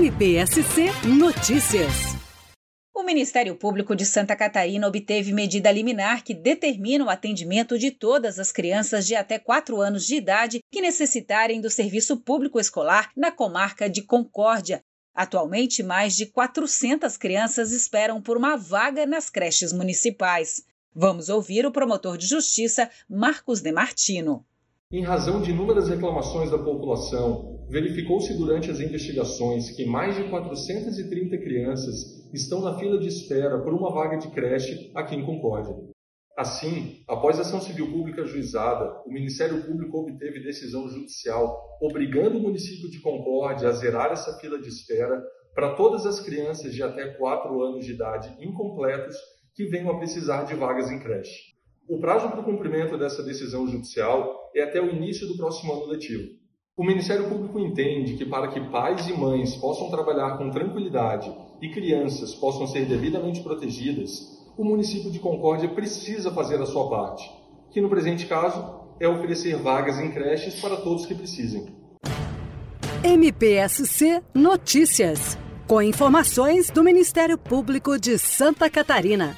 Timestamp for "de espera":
32.98-33.60, 44.60-45.22